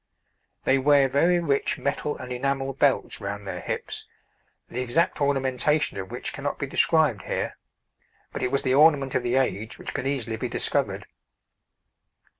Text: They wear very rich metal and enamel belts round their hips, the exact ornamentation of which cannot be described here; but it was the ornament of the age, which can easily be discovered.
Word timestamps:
They 0.63 0.79
wear 0.79 1.07
very 1.07 1.39
rich 1.39 1.77
metal 1.77 2.17
and 2.17 2.33
enamel 2.33 2.73
belts 2.73 3.21
round 3.21 3.45
their 3.45 3.59
hips, 3.61 4.07
the 4.67 4.81
exact 4.81 5.21
ornamentation 5.21 5.99
of 5.99 6.09
which 6.09 6.33
cannot 6.33 6.57
be 6.57 6.65
described 6.65 7.21
here; 7.21 7.55
but 8.33 8.41
it 8.41 8.49
was 8.51 8.63
the 8.63 8.73
ornament 8.73 9.13
of 9.13 9.21
the 9.21 9.35
age, 9.35 9.77
which 9.77 9.93
can 9.93 10.07
easily 10.07 10.37
be 10.37 10.49
discovered. 10.49 11.05